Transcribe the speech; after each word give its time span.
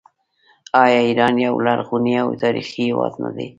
آیا 0.83 0.99
ایران 1.07 1.35
یو 1.45 1.55
لرغونی 1.65 2.13
او 2.23 2.29
تاریخي 2.43 2.81
هیواد 2.87 3.13
نه 3.23 3.29
دی؟ 3.35 3.47